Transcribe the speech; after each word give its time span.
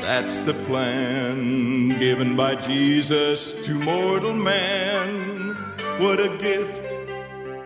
that's 0.00 0.38
the 0.38 0.54
plan 0.64 1.88
given 1.98 2.34
by 2.36 2.54
Jesus 2.54 3.52
to 3.64 3.74
mortal 3.74 4.32
man. 4.32 5.54
What 5.98 6.18
a 6.20 6.28
gift, 6.38 6.82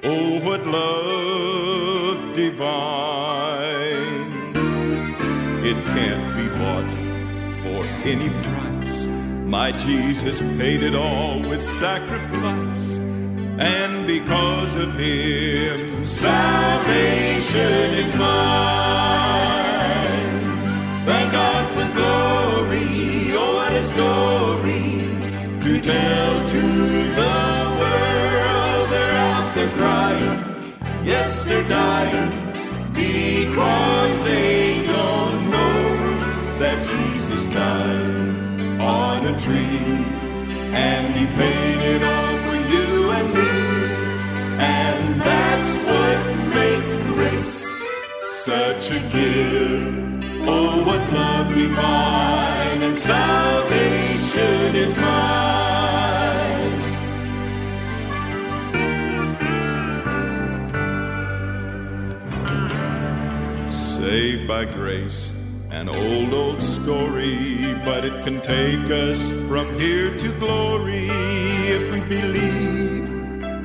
oh, 0.05 0.41
what 0.41 0.67
love 0.67 2.35
divine. 2.35 3.85
It 5.65 5.79
can't 5.95 6.37
be 6.37 6.47
bought 6.59 6.91
for 7.63 7.85
any 8.07 8.29
price. 8.29 9.07
My 9.47 9.73
Jesus 9.73 10.41
paid 10.59 10.83
it 10.83 10.95
all 10.95 11.41
with 11.41 11.63
sacrifice. 11.79 12.91
And 13.59 14.07
because 14.07 14.75
of 14.75 14.99
him, 14.99 16.05
salvation 16.07 17.95
is 17.95 18.17
mine. 18.17 19.44
Because 33.55 34.25
they 34.25 34.83
don't 34.83 35.49
know 35.49 36.59
that 36.59 36.83
Jesus 36.83 37.45
died 37.55 38.81
on 38.81 39.27
a 39.27 39.39
tree. 39.39 39.79
And 40.75 41.15
he 41.15 41.25
paid 41.39 41.81
it 41.95 42.03
all 42.03 42.37
for 42.45 42.57
you 42.73 43.11
and 43.13 43.29
me. 43.33 43.53
And 44.59 45.23
that's 45.23 45.75
what 45.89 46.19
makes 46.59 46.97
grace 47.13 47.57
such 48.45 48.91
a 48.91 49.01
gift. 49.15 50.27
Oh, 50.49 50.83
what 50.85 51.03
love 51.13 51.55
divine 51.55 52.83
and 52.83 52.99
salvation 52.99 53.64
Saved 64.45 64.49
by 64.49 64.65
grace, 64.67 65.33
an 65.71 65.89
old, 65.89 66.35
old 66.35 66.63
story, 66.63 67.75
but 67.83 68.05
it 68.05 68.23
can 68.25 68.43
take 68.43 68.91
us 68.91 69.23
from 69.49 69.79
here 69.79 70.15
to 70.19 70.33
glory 70.39 71.09
if 71.09 71.91
we 71.91 72.01
believe 72.01 73.09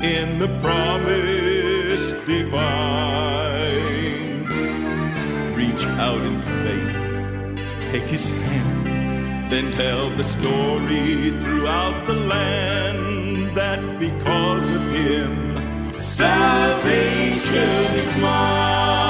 in 0.02 0.40
the 0.40 0.48
promise 0.62 2.12
divine. 2.26 3.66
Reach 5.54 5.84
out 6.00 6.22
in 6.22 6.42
faith 6.64 7.92
take 7.92 8.10
his 8.10 8.30
hand, 8.30 9.52
then 9.52 9.70
tell 9.74 10.10
the 10.12 10.24
story 10.24 11.32
throughout 11.44 12.08
the 12.08 12.16
land 12.16 13.54
that 13.54 13.82
because 14.00 14.70
of 14.70 14.94
him, 14.94 16.00
salvation 16.00 17.58
is 17.98 18.18
mine. 18.20 19.09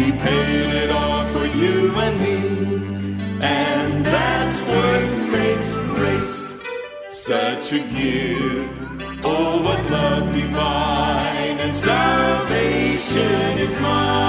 He 0.00 0.12
paid 0.12 0.70
it 0.82 0.90
all 0.90 1.26
for 1.32 1.46
you 1.60 1.76
and 2.04 2.14
me. 2.24 2.38
And 3.42 4.06
that's 4.06 4.60
what 4.74 5.02
makes 5.38 5.72
grace 5.94 6.40
such 7.08 7.72
a 7.72 7.82
gift. 7.96 9.24
Oh, 9.24 9.62
what 9.66 9.80
love 9.90 10.26
divine 10.34 11.56
and 11.64 11.74
salvation 11.76 13.58
is 13.66 13.80
mine. 13.80 14.19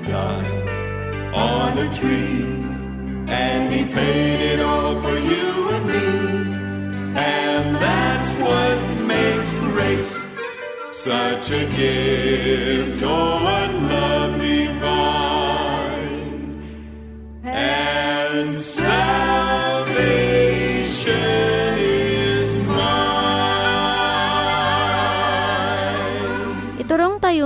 done 0.00 0.68
on 1.34 1.78
a 1.78 1.94
tree, 1.94 2.42
and 3.28 3.72
he 3.72 3.84
paid 3.84 4.40
it 4.52 4.60
all 4.60 5.00
for 5.02 5.18
you 5.18 5.68
and 5.74 5.86
me, 5.86 6.06
and 7.16 7.76
that's 7.76 8.34
what 8.46 8.76
makes 9.06 9.54
grace 9.72 10.28
such 10.92 11.50
a 11.50 11.64
gift, 11.76 13.02
oh, 13.02 13.46
and 13.46 13.88
love. 13.88 14.27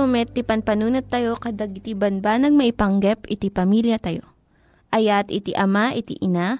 Tayo 0.03 0.19
met, 0.19 0.35
ti 0.35 0.43
panpanunat 0.43 1.07
tayo 1.07 1.39
kadag 1.39 1.79
iti 1.79 1.95
banbanag 1.95 2.51
maipanggep 2.51 3.23
iti 3.23 3.47
pamilya 3.47 3.95
tayo. 4.03 4.35
Ayat 4.91 5.31
iti 5.31 5.55
ama, 5.55 5.95
iti 5.95 6.19
ina, 6.19 6.59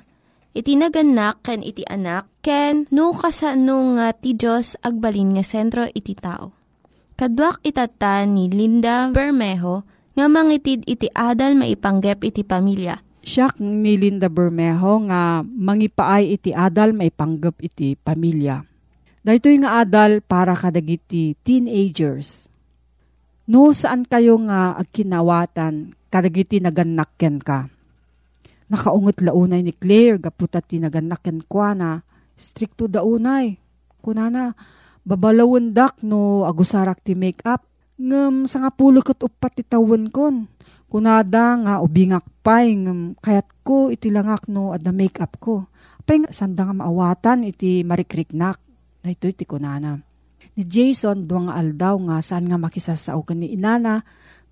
iti 0.55 0.79
naganak, 0.79 1.43
ken 1.43 1.59
iti 1.59 1.83
anak, 1.83 2.31
ken 2.39 2.87
no 2.87 3.11
kasano 3.11 3.99
nga 3.99 4.15
ti 4.15 4.31
Diyos 4.31 4.79
agbalin 4.79 5.35
nga 5.35 5.43
sentro 5.43 5.83
iti 5.91 6.15
tao. 6.15 6.55
Kaduak 7.19 7.59
itata 7.67 8.23
ni 8.23 8.47
Linda 8.47 9.11
Bermejo 9.11 9.83
nga 10.15 10.31
mangitid 10.31 10.87
iti 10.87 11.11
adal 11.11 11.59
maipanggep 11.59 12.23
iti 12.23 12.47
pamilya. 12.47 12.95
Siya 13.27 13.51
ni 13.59 13.99
Linda 13.99 14.31
Bermejo 14.31 15.03
nga 15.11 15.43
mangipaay 15.43 16.31
iti 16.31 16.55
adal 16.55 16.95
maipanggep 16.95 17.59
iti 17.59 17.99
pamilya. 17.99 18.63
Dahito 19.19 19.51
nga 19.59 19.83
adal 19.83 20.23
para 20.23 20.55
kadagiti 20.55 21.35
teenagers. 21.43 22.52
No 23.43 23.75
saan 23.75 24.07
kayo 24.07 24.39
nga 24.47 24.79
agkinawatan 24.79 25.91
kadagiti 26.07 26.63
naganakken 26.63 27.43
ka. 27.43 27.67
Nakaungot 28.71 29.19
launay 29.19 29.59
ni 29.59 29.75
Claire 29.75 30.15
gaputat 30.15 30.63
ti 30.71 30.79
naganakken 30.79 31.43
kwa 31.43 31.75
na 31.75 31.89
stricto 32.39 32.87
daunay. 32.87 33.59
Kunana, 33.99 34.55
babalawundak 35.03 35.99
no 36.07 36.47
agusarak 36.47 37.03
ti 37.03 37.19
makeup. 37.19 37.67
Ngem 37.99 38.47
sa 38.47 38.63
nga 38.63 38.71
pulo 38.71 39.03
kat 39.03 39.19
upat 39.19 39.59
ti 39.59 39.63
tawon 39.67 40.07
kon. 40.07 40.47
Kunada 40.87 41.59
nga 41.59 41.73
ubingak 41.83 42.23
pay 42.47 42.79
ngem 42.79 43.19
kayat 43.19 43.47
ko 43.67 43.91
iti 43.91 44.07
langak 44.07 44.47
no 44.47 44.71
adda 44.71 44.95
makeup 44.95 45.35
ko. 45.43 45.67
Nga 46.07 46.31
sanda 46.31 46.63
nga 46.63 46.75
maawatan 46.79 47.43
iti 47.43 47.83
marikriknak. 47.83 48.55
Dahito 49.03 49.27
iti 49.27 49.43
kunana. 49.43 50.12
Ni 50.55 50.63
Jason 50.67 51.25
duwang 51.25 51.49
aldaw 51.49 51.97
nga 52.09 52.21
saan 52.21 52.47
nga 52.47 52.59
makisasao 52.59 53.23
ken 53.25 53.41
ni 53.41 53.55
inana 53.55 54.03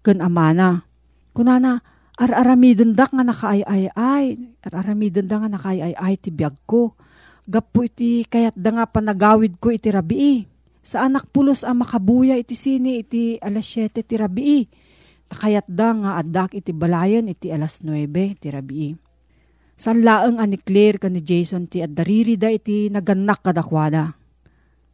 ken 0.02 0.20
amana. 0.24 0.84
Kunana, 1.32 1.80
ar-aramidon 2.20 2.98
dak 2.98 3.16
nga 3.16 3.24
nakaay-ay-ay. 3.24 4.26
Ar-aramidon 4.66 5.28
nga 5.30 5.50
nakaay-ay-ay 5.52 6.14
ti 6.20 6.30
biyag 6.34 6.56
ko. 6.68 6.96
Gapo 7.48 7.86
iti 7.86 8.24
kayat 8.28 8.54
da 8.54 8.70
nga 8.76 8.86
panagawid 8.86 9.58
ko 9.58 9.74
iti 9.74 9.90
rabii. 9.90 10.46
Sa 10.82 11.06
anak 11.06 11.30
pulos 11.30 11.62
ang 11.62 11.86
makabuya 11.86 12.38
iti 12.38 12.58
sini 12.58 13.06
iti 13.06 13.38
alas 13.38 13.70
7 13.70 14.02
ti 14.02 14.16
rabii. 14.18 14.62
Takayat 15.30 15.70
da 15.70 15.94
nga 15.94 16.12
adak 16.20 16.58
iti 16.58 16.74
balayan 16.74 17.30
iti 17.30 17.54
alas 17.54 17.80
9 17.86 18.10
ti 18.42 18.48
rabii. 18.50 18.92
San 19.82 20.06
laeng 20.06 20.38
ani 20.38 20.62
Claire 20.62 21.02
ka 21.02 21.10
ni 21.10 21.26
Jason 21.26 21.66
ti 21.66 21.82
addariri 21.82 22.38
da 22.38 22.54
iti 22.54 22.86
naganak 22.94 23.42
kadakwada. 23.42 24.14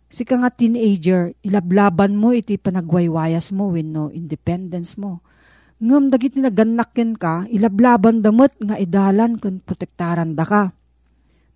Si 0.07 0.23
ka 0.23 0.39
nga 0.39 0.47
teenager, 0.47 1.35
ilablaban 1.43 2.15
mo 2.15 2.31
iti 2.31 2.55
panagwaywayas 2.55 3.51
mo 3.51 3.75
wenno 3.75 4.07
independence 4.15 4.95
mo. 4.95 5.19
Ngam 5.83 6.09
dagiti 6.09 6.39
naganakken 6.39 7.19
ka, 7.19 7.45
ilablaban 7.51 8.23
damot 8.23 8.55
nga 8.57 8.79
idalan 8.79 9.35
kun 9.37 9.59
protektaran 9.61 10.33
da 10.33 10.47
ka. 10.47 10.63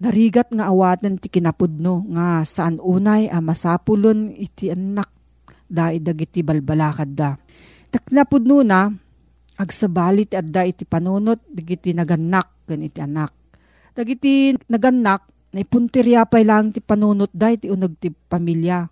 Narigat 0.02 0.52
nga 0.52 0.68
awatan 0.68 1.18
ti 1.18 1.32
kinapudno 1.32 2.06
nga 2.12 2.44
saan 2.44 2.78
unay 2.82 3.32
a 3.32 3.40
masapulon 3.40 4.34
iti 4.34 4.74
anak 4.74 5.10
da 5.72 5.96
dagiti 5.96 6.44
balbalakad 6.44 7.10
da. 7.16 7.38
Taknapudno 7.88 8.66
na, 8.68 8.92
agsabali 9.56 10.28
ti 10.28 10.36
adda 10.36 10.68
iti 10.68 10.84
panunot 10.84 11.40
dagiti 11.48 11.96
naganak 11.96 12.68
ken 12.68 12.84
iti 12.84 13.00
anak. 13.00 13.32
Dagiti 13.96 14.54
naganak, 14.68 15.22
naipuntirya 15.52 16.28
pa 16.28 16.40
lang 16.44 16.72
ti 16.72 16.80
panunot 16.80 17.32
da 17.32 17.52
iti 17.52 17.68
unag 17.68 18.00
ti 18.00 18.12
pamilya. 18.12 18.88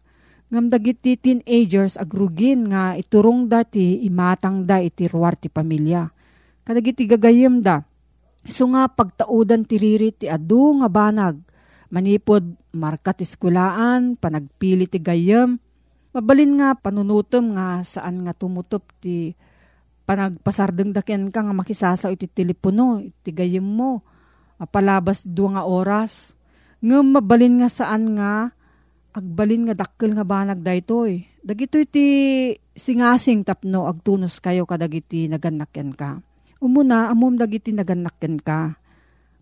Ngam 0.49 0.65
dagiti 0.73 1.13
teenagers 1.13 1.93
agrugin 1.93 2.73
nga 2.73 2.97
iturong 2.97 3.45
dati 3.45 4.01
imatang 4.03 4.65
da 4.65 4.81
iti 4.81 5.05
ruwar 5.05 5.37
ti 5.37 5.45
pamilya. 5.45 6.09
Kadagiti 6.65 7.05
gagayem 7.05 7.61
da. 7.61 7.85
So 8.49 8.65
nga 8.73 8.89
pagtaudan 8.89 9.67
ti 9.67 9.77
riri 9.77 10.09
ti 10.09 10.25
adu 10.25 10.81
nga 10.81 10.89
banag. 10.89 11.37
Manipod 11.89 12.45
markat 12.73 13.25
iskulaan, 13.25 14.17
panagpili 14.17 14.85
ti 14.85 15.01
gayem. 15.01 15.57
Mabalin 16.13 16.57
nga 16.57 16.73
panunutom 16.73 17.53
nga 17.53 17.85
saan 17.85 18.25
nga 18.25 18.33
tumutop 18.33 18.89
ti 18.97 19.33
panagpasardeng 20.09 20.89
daken 20.89 21.29
ka 21.29 21.45
nga 21.45 21.53
makisasaw 21.53 22.09
iti 22.09 22.25
telepono, 22.25 22.97
iti 22.97 23.29
gayem 23.29 23.65
mo. 23.65 24.01
Apalabas 24.57 25.21
duwa 25.21 25.61
nga 25.61 25.63
oras. 25.69 26.33
Ngam 26.79 27.19
mabalin 27.19 27.59
nga 27.59 27.67
saan 27.67 28.15
nga 28.15 28.55
agbalin 29.11 29.67
nga 29.67 29.75
dakkel 29.75 30.15
nga 30.15 30.23
banag 30.23 30.63
daytoy. 30.63 31.27
Dagito 31.43 31.75
iti 31.75 32.07
singasing 32.71 33.43
tapno 33.43 33.87
agtunos 33.87 34.39
kayo 34.39 34.63
kadagiti 34.63 35.27
naganakken 35.27 35.91
ka. 35.91 36.23
Umuna 36.63 37.11
amom 37.11 37.35
dagiti 37.35 37.75
naganakken 37.75 38.39
ka. 38.39 38.79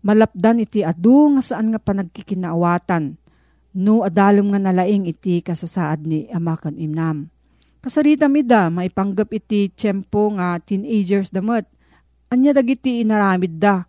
Malapdan 0.02 0.62
iti 0.62 0.82
adu 0.82 1.38
nga 1.38 1.42
saan 1.42 1.74
nga 1.74 1.78
panagkikinaawatan. 1.82 3.18
No 3.78 4.02
adalom 4.02 4.50
nga 4.50 4.58
nalaing 4.58 5.06
iti 5.06 5.38
kasasaad 5.38 6.06
ni 6.06 6.26
amakan 6.34 6.74
imnam. 6.74 7.30
Kasarita 7.78 8.26
mida, 8.26 8.66
maipanggap 8.74 9.30
iti 9.30 9.70
tiyempo 9.70 10.34
nga 10.34 10.58
teenagers 10.58 11.30
damot. 11.30 11.62
Anya 12.34 12.50
dagiti 12.50 12.98
inaramid 12.98 13.62
da 13.62 13.86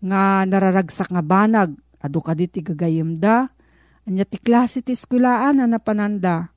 nga 0.00 0.48
nararagsak 0.48 1.12
nga 1.12 1.20
banag. 1.20 1.76
Adu 2.00 2.24
kaditi 2.24 2.64
gagayem 2.64 3.20
da 3.20 3.52
Anya 4.08 4.24
ti 4.24 4.40
klase 4.40 4.80
ti 4.80 4.96
eskulaan 4.96 5.60
na 5.60 5.70
napananda. 5.70 6.50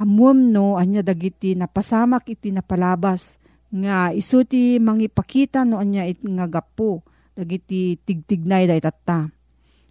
Amum 0.00 0.52
no, 0.52 0.80
anya 0.80 1.04
dagiti 1.04 1.56
napasamak 1.56 2.28
iti 2.28 2.50
napalabas. 2.50 3.40
Nga 3.70 4.16
isu 4.16 4.44
ti 4.48 4.76
mangipakita 4.76 5.62
no 5.62 5.78
anya 5.78 6.08
it 6.08 6.20
nga 6.20 6.44
gapo. 6.44 7.00
Dagiti 7.36 7.96
tigtignay 8.02 8.66
da 8.66 8.74
itatta. 8.74 9.32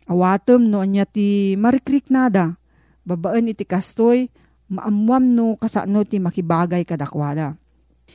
Awatom 0.09 0.69
no 0.69 0.85
anya 0.85 1.09
ti 1.09 1.57
marikrik 1.57 2.13
nada. 2.13 2.61
Babaan 3.07 3.49
iti 3.49 3.65
kastoy, 3.65 4.29
maamuam 4.69 5.23
no 5.33 5.57
kasano 5.57 6.05
ti 6.05 6.21
makibagay 6.21 6.83
kadakwada. 6.85 7.57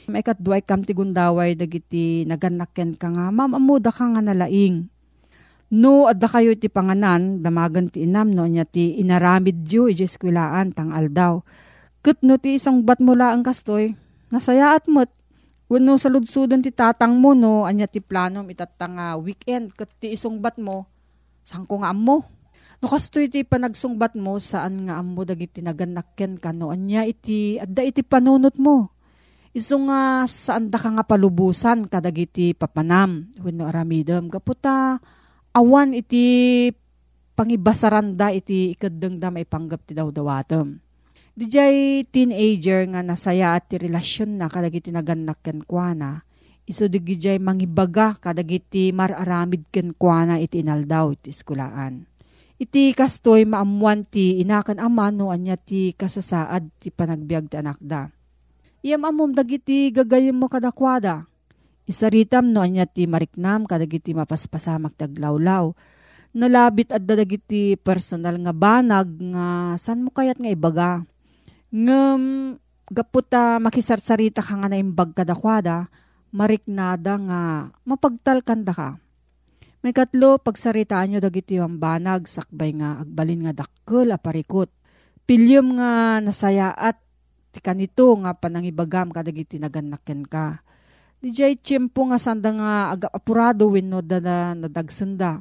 May 0.07 0.23
katduay 0.23 0.63
kam 0.63 0.87
ti 0.87 0.95
gundaway 0.95 1.59
dagiti 1.59 2.29
naganakken 2.29 2.95
ka 2.95 3.11
nga, 3.11 3.33
mamamuda 3.35 3.91
ka 3.91 4.07
nga 4.07 4.23
nalaing. 4.23 4.87
No, 5.73 6.11
adda 6.11 6.29
kayo 6.29 6.53
ti 6.59 6.69
panganan, 6.69 7.41
damagan 7.41 7.89
ti 7.89 8.05
inam 8.05 8.33
no, 8.33 8.45
nya 8.45 8.69
ti 8.69 9.01
inaramid 9.01 9.65
yu, 9.69 9.89
iji 9.89 10.05
eskwilaan, 10.05 10.77
tang 10.77 10.93
aldaw. 10.93 11.41
Kat 12.05 12.21
no 12.21 12.37
ti 12.37 12.61
isang 12.61 12.85
bat 12.85 13.01
mo 13.01 13.17
laang 13.17 13.41
kastoy, 13.41 13.97
nasayaat 14.29 14.87
mo't, 14.89 15.09
Wano 15.65 15.97
sa 15.97 16.13
ludsudon 16.13 16.61
ti 16.61 16.69
tatang 16.69 17.17
mo 17.17 17.33
no, 17.33 17.65
anya 17.65 17.89
ti 17.89 17.97
plano 17.97 18.45
itatang 18.45 19.01
uh, 19.01 19.17
weekend, 19.17 19.73
kat 19.73 19.89
ti 19.97 20.13
isong 20.13 20.37
bat 20.37 20.61
mo, 20.61 20.85
saan 21.41 21.65
ko 21.65 21.81
nga 21.81 21.97
mo? 21.97 22.21
No 22.85 22.87
kastoy 22.93 23.33
ti 23.33 23.49
panagsungbat 23.49 24.13
mo, 24.13 24.37
saan 24.37 24.85
nga 24.85 25.01
amo 25.01 25.25
dagiti 25.25 25.65
naganakken 25.65 26.37
ka 26.37 26.53
no, 26.53 26.69
anya 26.69 27.09
iti, 27.09 27.57
adda 27.57 27.81
iti 27.81 28.05
panunot 28.05 28.61
mo. 28.61 28.93
Iso 29.57 29.81
nga 29.89 30.29
saan 30.29 30.69
da 30.69 30.77
ka 30.77 30.93
nga 30.93 31.03
palubusan 31.09 31.89
kadagiti 31.89 32.53
papanam, 32.53 33.33
wano 33.41 33.65
aramidam, 33.65 34.29
kaputa, 34.29 35.01
awan 35.55 35.95
iti 35.95 36.69
pangibasaranda 37.39 38.35
iti 38.35 38.75
ikadeng 38.75 39.23
da 39.23 39.31
may 39.31 39.47
panggap 39.47 39.87
ti 39.87 39.95
dawdawatem. 39.95 40.83
Dijay 41.35 42.07
teenager 42.15 42.87
nga 42.95 43.03
nasaya 43.03 43.59
at 43.59 43.67
ti 43.67 43.79
relasyon 43.79 44.39
na 44.39 44.47
kadagiti 44.47 44.95
naganak 44.95 45.43
ken 45.43 45.67
kuana. 45.67 46.23
Iso 46.65 46.87
digijay 46.87 47.43
mangibaga 47.43 48.15
kadagiti 48.19 48.95
mararamid 48.95 49.67
ken 49.75 49.95
kuana 49.99 50.39
iti 50.39 50.63
inaldaw 50.63 51.11
iti 51.15 51.35
eskulaan. 51.35 52.07
Iti 52.55 52.95
kastoy 52.95 53.43
maamuan 53.51 54.07
ti 54.07 54.39
inakan 54.39 54.79
ama 54.79 55.11
no 55.11 55.35
anya 55.35 55.59
ti 55.59 55.91
kasasaad 55.99 56.71
ti 56.79 56.95
panagbiag 56.95 57.51
ti 57.51 57.59
anak 57.59 57.83
da. 57.83 58.15
Iyam 58.79 59.03
amom 59.03 59.35
dagiti 59.35 59.91
gagayem 59.91 60.39
mo 60.39 60.47
kadakwada. 60.47 61.27
Isaritam 61.85 62.49
no 62.49 62.65
anya 62.65 62.89
ti 62.89 63.05
mariknam 63.05 63.69
kadagiti 63.69 64.17
mapaspasamak 64.17 64.97
taglawlaw. 64.97 65.77
Nalabit 66.35 66.91
at 66.91 67.05
dadagiti 67.05 67.79
personal 67.79 68.41
nga 68.41 68.51
banag 68.57 69.07
nga 69.31 69.77
san 69.79 70.03
mo 70.03 70.11
kayat 70.11 70.41
nga 70.41 70.51
ibaga. 70.51 70.91
Ngem 71.71 72.57
gaputa 72.89 73.61
makisarsarita 73.61 74.43
ka 74.43 74.59
nga 74.59 74.69
na 74.73 74.81
imbag 74.81 75.13
kadakwada, 75.13 75.93
mariknada 76.35 77.15
nga 77.21 77.41
mapagtalkanda 77.87 78.73
ka. 78.75 78.91
May 79.85 79.93
katlo, 79.93 80.41
pagsaritaan 80.41 81.13
nyo 81.13 81.21
dagiti 81.21 81.61
ang 81.61 81.77
banag, 81.77 82.25
sakbay 82.25 82.73
nga 82.73 83.05
agbalin 83.05 83.45
nga 83.45 83.53
dakkel 83.53 84.17
a 84.17 84.19
parikot. 84.19 84.73
Pilyom 85.29 85.77
nga 85.77 86.25
nasaya 86.25 86.73
at 86.73 86.97
ti 87.53 87.61
kanito 87.61 88.17
nga 88.25 88.33
panangibagam 88.33 89.13
kadagiti 89.13 89.61
nagannaken 89.61 90.25
ka. 90.25 90.64
Di 91.25 91.33
jay 91.33 91.57
tiyempo 91.57 92.05
nga 92.05 92.21
sanda 92.21 92.53
nga 92.53 92.93
aga 92.93 93.09
apurado 93.09 93.73
wenno 93.73 94.05
da 94.05 94.21
na 94.21 94.53
nadagsenda. 94.53 95.41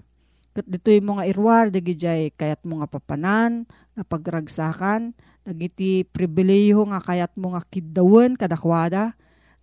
Kat 0.55 0.63
dito'y 0.63 1.03
mo 1.03 1.19
nga 1.19 1.27
irwar, 1.27 1.67
dagi 1.75 1.91
jay 1.91 2.31
kayat 2.31 2.63
mo 2.63 2.79
nga 2.79 2.87
papanan, 2.87 3.67
nga 3.91 4.03
pagragsakan, 4.07 5.11
dagiti 5.43 6.07
pribileyo 6.07 6.87
nga 6.87 7.03
kayat 7.03 7.35
mo 7.35 7.51
nga 7.51 7.59
kiddawen 7.67 8.39
kadakwada, 8.39 9.11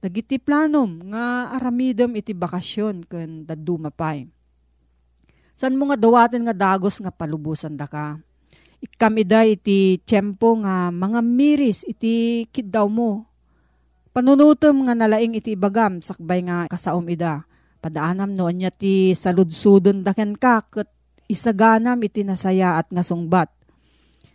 dagiti 0.04 0.36
planom 0.36 1.08
nga 1.08 1.56
aramidem 1.56 2.12
iti 2.12 2.36
bakasyon 2.36 3.00
ken 3.08 3.48
daduma 3.48 3.88
pay. 3.88 4.28
San 5.56 5.72
mo 5.72 5.88
nga 5.88 5.96
dawaten 5.96 6.44
nga 6.44 6.52
dagos 6.52 7.00
nga 7.00 7.08
palubusan 7.08 7.80
da 7.80 7.88
ka. 7.88 8.20
Ikamida 8.84 9.48
iti 9.48 9.96
tiyempo 10.04 10.52
nga 10.60 10.92
mga 10.92 11.24
miris 11.24 11.80
iti 11.88 12.44
kiddaw 12.52 12.84
mo. 12.92 13.29
Panunutom 14.11 14.90
nga 14.90 14.99
nalaing 14.99 15.38
iti 15.38 15.55
ibagam 15.55 16.02
sakbay 16.02 16.43
nga 16.43 16.67
kasaom 16.67 17.07
ida. 17.07 17.47
Padaanam 17.79 18.35
no 18.35 18.50
anya 18.50 18.75
ti 18.75 19.14
saludsudon 19.14 20.02
daken 20.02 20.35
ka 20.35 20.67
ket 20.67 20.90
isaganam 21.31 22.02
iti 22.02 22.26
nasaya 22.26 22.75
at 22.83 22.90
nga 22.90 23.07
sungbat. 23.07 23.47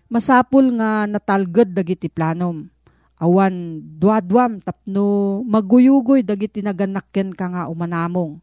Masapul 0.07 0.79
nga 0.79 1.03
natalged 1.03 1.75
dagiti 1.75 2.07
planom. 2.07 2.71
Awan 3.19 3.83
duadwam 3.99 4.63
tapno 4.63 5.39
maguyugoy 5.43 6.23
dagiti 6.23 6.63
naganakken 6.63 7.35
ka 7.35 7.45
nga 7.51 7.63
umanamong. 7.67 8.39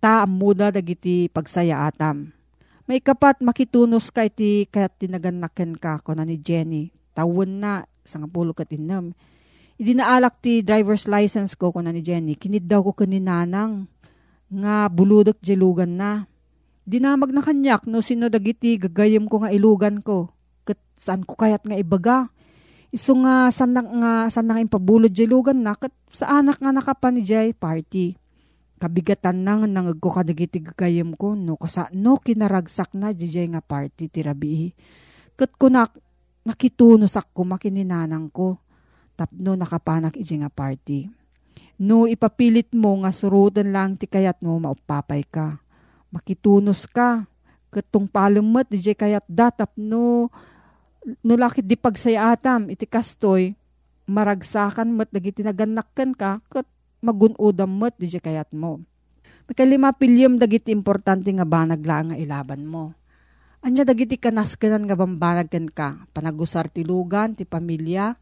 Ta 0.00 0.24
amuda 0.24 0.72
dagiti 0.72 1.28
pagsaya 1.28 1.84
atam. 1.84 2.32
May 2.88 3.04
kapat 3.04 3.44
makitunos 3.44 4.08
ka 4.08 4.24
iti 4.24 4.64
kayat 4.72 4.96
tinaganakken 5.00 5.76
ka 5.76 6.00
ko 6.00 6.16
na 6.16 6.24
ni 6.24 6.40
Jenny. 6.40 6.92
Tawon 7.12 7.60
na 7.60 7.84
sa 8.08 8.20
nga 8.20 8.28
pulo 9.74 9.82
kat 9.82 9.82
inam. 9.82 9.82
Idi 9.82 9.92
naalak 9.94 10.34
ti 10.40 10.62
driver's 10.62 11.04
license 11.10 11.58
ko 11.58 11.72
ko 11.72 11.82
na 11.82 11.90
ni 11.90 12.02
Jenny. 12.02 12.38
Kinid 12.38 12.70
daw 12.70 12.82
ko 12.82 12.94
kaninanang 12.94 13.86
nga 14.50 14.86
buludok 14.86 15.42
jelugan 15.42 15.98
na. 15.98 16.26
Dinamag 16.84 17.32
na 17.32 17.40
kanyak 17.40 17.88
no 17.88 18.04
sino 18.04 18.28
dagiti 18.28 18.76
gagayem 18.76 19.26
ko 19.26 19.42
nga 19.42 19.50
ilugan 19.50 20.04
ko. 20.04 20.30
Kat 20.62 20.78
saan 20.94 21.24
ko 21.26 21.34
kayat 21.34 21.64
nga 21.64 21.74
ibaga. 21.74 22.28
Iso 22.94 23.16
nga 23.18 23.50
sanang 23.50 23.98
nga 23.98 24.30
sanang 24.30 24.62
impabulod 24.62 25.10
jelugan 25.10 25.66
na 25.66 25.74
kat 25.74 25.90
sa 26.12 26.38
anak 26.38 26.62
nga 26.62 26.70
nakapan 26.70 27.18
ni 27.18 27.22
Jay 27.26 27.50
party 27.50 28.14
kabigatan 28.84 29.46
nang 29.46 29.64
nangag 29.64 29.96
ko 29.96 30.12
kadagiti 30.12 30.60
gagayem 30.60 31.16
ko 31.16 31.32
no 31.32 31.56
kasa 31.56 31.88
no 31.96 32.20
kinaragsak 32.20 32.92
na 32.92 33.16
jijay 33.16 33.48
nga 33.48 33.64
party 33.64 34.12
tirabi 34.12 34.76
ket 35.40 35.56
ko 35.56 35.72
nak 35.72 35.96
nakitunos 36.44 37.16
ko 37.32 37.48
makininanang 37.48 38.28
ko 38.28 38.60
tapno 39.14 39.54
nakapanak 39.54 40.18
iji 40.18 40.42
nga 40.42 40.50
party. 40.50 41.10
No 41.78 42.06
ipapilit 42.06 42.70
mo 42.70 43.02
nga 43.02 43.10
surutan 43.10 43.74
lang 43.74 43.98
ti 43.98 44.06
kayat 44.06 44.38
mo 44.42 44.58
maupapay 44.62 45.26
ka. 45.26 45.58
Makitunos 46.14 46.86
ka. 46.86 47.26
Ketong 47.74 48.06
palumot 48.06 48.70
di 48.70 48.78
kayat 48.78 49.26
datap 49.26 49.74
no. 49.74 50.30
No 51.26 51.32
lakit 51.34 51.66
di 51.66 51.74
pagsayatam 51.74 52.70
iti 52.70 52.86
kastoy 52.86 53.58
maragsakan 54.04 54.92
mat 54.92 55.08
dagiti 55.08 55.40
naganakkan 55.40 56.12
ka 56.12 56.40
ket 56.52 56.68
magunudam 57.00 57.68
mo't 57.68 57.96
di 57.96 58.08
kayat 58.08 58.52
mo. 58.52 58.80
Makalima 59.44 59.92
pilyem 59.92 60.40
dagiti 60.40 60.72
importante 60.72 61.28
nga 61.28 61.44
banag 61.44 61.84
lang 61.84 62.12
nga 62.12 62.16
ilaban 62.16 62.64
mo. 62.64 62.96
Anya 63.64 63.84
dagiti 63.84 64.20
kanaskanan 64.20 64.84
nga 64.84 64.96
bambanag 64.96 65.48
ken 65.48 65.68
ka, 65.72 66.04
panagusar 66.12 66.68
ti 66.68 66.84
lugan, 66.84 67.32
ti 67.32 67.48
pamilya, 67.48 68.12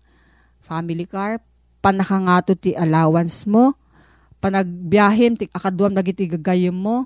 family 0.73 1.05
car, 1.05 1.45
panakangato 1.85 2.57
ti 2.57 2.73
allowance 2.73 3.45
mo, 3.45 3.77
panagbiyahin 4.41 5.37
ti 5.37 5.45
akaduam 5.53 5.93
dagiti 5.93 6.25
gagayem 6.25 6.73
mo, 6.73 7.05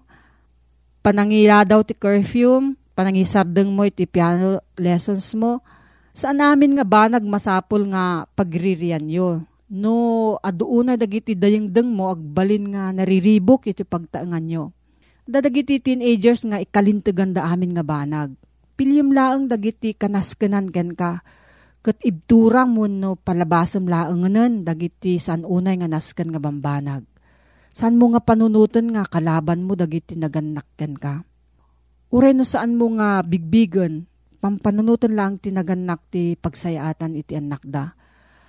panangila 1.02 1.66
daw 1.66 1.82
ti 1.82 1.98
curfew, 1.98 2.78
panangisardeng 2.94 3.74
mo 3.74 3.82
iti 3.82 4.06
piano 4.06 4.62
lessons 4.78 5.34
mo, 5.34 5.58
saan 6.14 6.38
namin 6.38 6.78
nga 6.78 6.86
banag 6.86 7.26
masapol 7.26 7.90
nga 7.90 8.24
pagririan 8.38 9.04
yo 9.10 9.42
no 9.66 10.38
aduuna 10.38 10.94
dagiti 10.94 11.34
dayengdeng 11.34 11.90
mo 11.90 12.14
agbalin 12.14 12.70
nga 12.70 12.94
nariribok 12.94 13.66
iti 13.66 13.82
pagtaangan 13.82 14.44
nyo. 14.46 14.64
Dadagiti 15.26 15.82
teenagers 15.82 16.46
nga 16.46 16.62
ikalintegan 16.62 17.34
da 17.34 17.50
amin 17.50 17.74
nga 17.74 17.82
banag. 17.82 18.30
Pilyem 18.78 19.10
laeng 19.10 19.50
dagiti 19.50 19.90
kanaskanan 19.90 20.70
ken 20.70 20.94
ka. 20.94 21.26
Kat 21.86 22.02
ibturang 22.02 22.74
mo 22.74 22.90
no 22.90 23.14
palabasam 23.14 23.86
laenganen 23.86 24.66
dagiti 24.66 25.22
san 25.22 25.46
unay 25.46 25.78
nga 25.78 25.86
nasken 25.86 26.34
nga 26.34 26.42
bambanag. 26.42 27.06
San 27.70 27.94
mo 27.94 28.10
nga 28.10 28.18
panunutan 28.18 28.90
nga 28.90 29.06
kalaban 29.06 29.62
mo 29.62 29.78
dagiti 29.78 30.18
naganak 30.18 30.66
ken 30.74 30.98
ka. 30.98 31.22
Uray 32.10 32.34
no 32.34 32.42
saan 32.42 32.74
mo 32.74 32.90
nga 32.98 33.22
bigbigan, 33.22 34.02
pampanunutan 34.42 35.14
lang 35.14 35.38
tinaganak 35.38 36.02
ti 36.10 36.34
pagsayaatan 36.34 37.22
iti 37.22 37.38
anak 37.38 37.62
da 37.62 37.94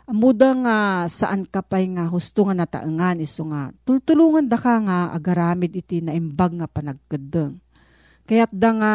Amuda 0.08 0.56
nga 0.64 0.78
saan 1.12 1.44
ka 1.44 1.60
pa'y 1.60 1.92
nga 2.00 2.08
husto 2.08 2.48
nga 2.48 2.56
nataengan 2.56 3.20
iso 3.20 3.44
nga 3.52 3.76
tultulungan 3.84 4.48
da 4.48 4.56
ka 4.56 4.80
nga 4.80 5.12
agaramid 5.12 5.76
iti 5.76 6.00
naimbag 6.00 6.56
nga 6.56 6.68
panagkadeng. 6.72 7.60
Kaya't 8.24 8.56
da 8.56 8.72
nga 8.72 8.94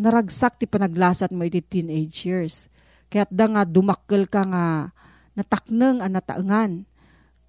naragsak 0.00 0.56
ti 0.56 0.64
panaglasat 0.64 1.28
mo 1.36 1.44
iti 1.44 1.60
teenage 1.60 2.24
years. 2.24 2.69
Kaya't 3.10 3.30
da 3.34 3.44
nga 3.50 3.62
dumakkel 3.66 4.30
ka 4.30 4.46
nga 4.46 4.94
natakneng 5.34 5.98
ang 5.98 6.14
nataengan. 6.14 6.72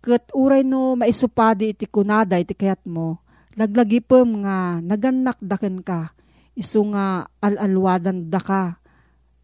Kat 0.01 0.33
uray 0.33 0.65
no 0.65 0.97
maisupadi 0.97 1.77
iti 1.77 1.85
kunada 1.85 2.41
iti 2.41 2.57
kayat 2.57 2.81
mo, 2.89 3.21
laglagipem 3.53 4.41
nga 4.41 4.81
naganak 4.81 5.37
daken 5.37 5.85
ka, 5.85 6.17
iso 6.57 6.81
nga 6.89 7.29
alalwadan 7.37 8.25
da 8.25 8.41
ka, 8.41 8.81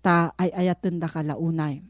ta 0.02 0.34
ay 0.34 0.50
ayaten 0.66 0.98
da 0.98 1.06
ka 1.06 1.22
launay. 1.22 1.86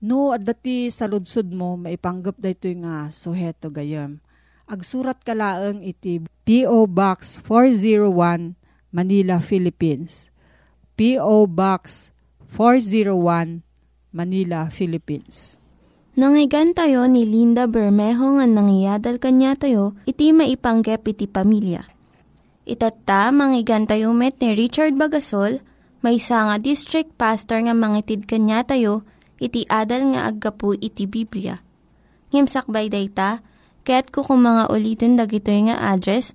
No, 0.00 0.32
at 0.32 0.42
dati 0.42 0.88
sa 0.88 1.04
ludsod 1.04 1.52
mo, 1.52 1.76
maipanggap 1.76 2.40
da 2.40 2.48
ito 2.48 2.66
nga 2.82 3.12
suheto 3.12 3.68
gayam. 3.68 4.18
Agsurat 4.64 5.20
ka 5.20 5.36
laang 5.36 5.84
iti 5.84 6.24
P.O. 6.48 6.88
Box 6.88 7.36
401, 7.44 8.56
Manila, 8.90 9.36
Philippines. 9.44 10.32
P.O. 10.96 11.44
Box 11.46 12.10
401, 12.50 13.62
Manila, 14.10 14.66
Philippines. 14.74 15.56
Nangyigan 16.18 16.74
tayo 16.74 17.06
ni 17.06 17.22
Linda 17.22 17.70
Bermejo 17.70 18.36
nga 18.36 18.46
nangyadal 18.50 19.22
kanya 19.22 19.54
tayo, 19.54 19.94
iti 20.04 20.34
maipanggep 20.34 21.06
iti 21.06 21.30
pamilya. 21.30 21.86
Itatta, 22.66 23.30
manggigan 23.30 23.86
met 24.12 24.36
ni 24.42 24.58
Richard 24.58 24.98
Bagasol, 24.98 25.62
may 26.02 26.18
nga 26.18 26.58
district 26.58 27.14
pastor 27.14 27.62
nga 27.62 27.72
mangitid 27.72 28.26
kanya 28.26 28.66
tayo, 28.66 29.06
iti 29.38 29.64
adal 29.70 30.12
nga 30.12 30.26
aggapu 30.26 30.74
iti 30.74 31.06
Biblia. 31.06 31.62
Ngimsakbay 32.34 32.90
dayta, 32.90 33.40
kaya't 33.86 34.10
kukum 34.10 34.42
mga 34.42 34.68
ulitin 34.70 35.14
dagito 35.14 35.50
nga 35.50 35.94
address 35.94 36.34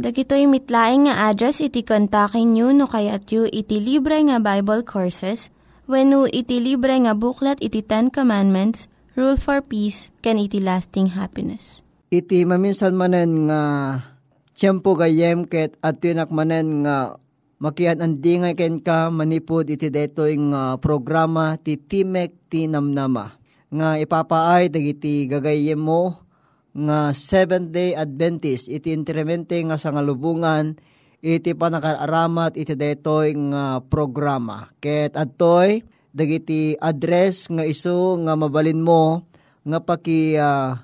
Dagitoy 0.00 0.48
mitlaing 0.48 1.12
nga 1.12 1.28
address 1.28 1.60
iti 1.60 1.84
kontakin 1.84 2.56
nyo 2.56 2.72
no 2.72 2.88
kayat 2.88 3.28
yu 3.28 3.44
iti 3.44 3.76
libre 3.84 4.16
nga 4.24 4.40
Bible 4.40 4.80
Courses 4.80 5.52
when 5.84 6.16
iti 6.32 6.56
libre 6.56 6.96
nga 7.04 7.12
buklat 7.12 7.60
iti 7.60 7.84
Ten 7.84 8.08
Commandments, 8.08 8.88
Rule 9.12 9.36
for 9.36 9.60
Peace, 9.60 10.08
can 10.24 10.40
iti 10.40 10.56
lasting 10.56 11.12
happiness. 11.12 11.84
Iti 12.08 12.48
maminsan 12.48 12.96
manen 12.96 13.52
nga 13.52 13.60
tiyempo 14.56 14.96
gayem 14.96 15.44
ket 15.44 15.76
at 15.84 16.00
tinak 16.00 16.32
manen 16.32 16.80
nga 16.80 17.20
makian 17.60 18.00
andi 18.00 18.40
nga 18.40 18.56
ken 18.56 18.80
ka 18.80 19.12
manipod 19.12 19.68
iti 19.68 19.92
detoy 19.92 20.32
nga 20.48 20.80
programa 20.80 21.60
ti 21.60 21.76
Timek 21.76 22.48
ti 22.48 22.64
Namnama 22.64 23.36
nga 23.68 24.00
ipapaay 24.00 24.72
dagiti 24.72 25.28
gagayem 25.28 25.76
mo 25.76 26.29
nga 26.70 27.10
Seventh 27.10 27.74
Day 27.74 27.98
Adventist 27.98 28.70
iti 28.70 28.94
intremente 28.94 29.58
nga 29.66 29.74
sangalubungan 29.74 30.78
iti 31.20 31.52
panakaramat 31.52 32.56
iti 32.56 32.74
detoy 32.78 33.36
nga 33.52 33.82
programa. 33.84 34.72
Ket 34.80 35.18
adtoy 35.18 35.84
dagiti 36.10 36.74
address 36.78 37.50
nga 37.52 37.62
iso 37.66 38.18
nga 38.24 38.34
mabalin 38.34 38.82
mo 38.82 39.26
nga 39.62 39.78
paki 39.78 40.34
uh, 40.40 40.78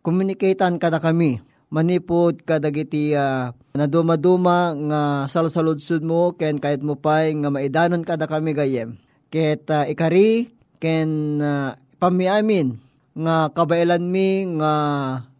communicatean 0.00 0.80
kada 0.80 0.98
kami. 0.98 1.42
Manipod 1.72 2.44
kadagiti 2.44 3.16
uh, 3.16 3.48
na 3.72 3.86
duma-duma 3.88 4.76
nga 4.76 5.00
salsaludsud 5.24 6.04
mo 6.04 6.36
ken 6.36 6.60
kahit 6.60 6.84
mo 6.84 7.00
pay 7.00 7.32
nga 7.32 7.48
maidanon 7.48 8.04
kada 8.04 8.28
kami 8.28 8.52
gayem. 8.52 9.00
Ket 9.32 9.64
uh, 9.72 9.88
ikari 9.88 10.52
ken 10.76 11.40
uh, 11.40 11.72
pamiamin 11.96 12.76
nga 13.16 13.48
kabailan 13.52 14.04
mi 14.08 14.44
nga 14.60 14.72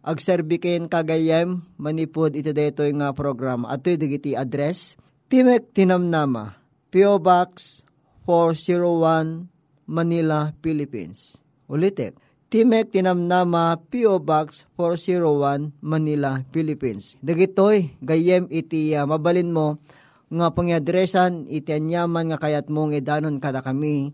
agserbiken 0.03 0.91
kagayem 0.91 1.63
manipod 1.79 2.35
iti 2.35 2.51
daytoy 2.51 2.91
nga 2.99 3.15
program. 3.15 3.63
Atoy 3.63 3.95
digiti 3.95 4.35
address 4.35 4.99
Timek 5.31 5.71
Tinamnama 5.71 6.59
PO 6.93 7.17
Box 7.23 7.81
401 8.27 9.49
Manila, 9.89 10.55
Philippines. 10.63 11.39
Ulitek, 11.67 12.15
Timek 12.53 12.93
Tinamnama 12.93 13.81
P.O. 13.89 14.21
Box 14.21 14.69
401 14.77 15.73
Manila, 15.81 16.45
Philippines. 16.53 17.17
Dagitoy 17.17 17.97
gayem 17.97 18.45
iti 18.53 18.93
uh, 18.93 19.09
mabalin 19.09 19.49
mo 19.49 19.81
nga 20.29 20.53
pangyadresan 20.53 21.49
iti 21.49 21.73
anyaman 21.73 22.29
nga 22.29 22.37
kayat 22.37 22.69
mong 22.69 22.93
idanon 22.93 23.41
kada 23.41 23.65
kami 23.65 24.13